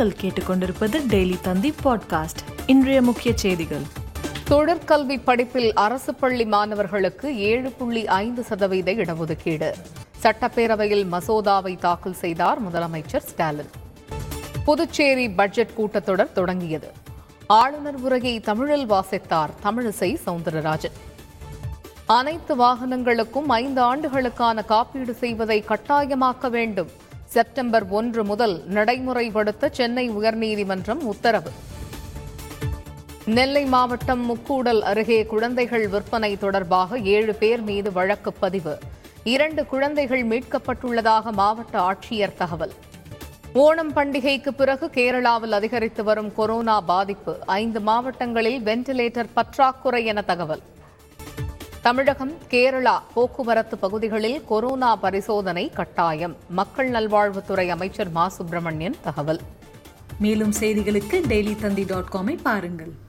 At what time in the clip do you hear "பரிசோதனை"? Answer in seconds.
54.96-55.70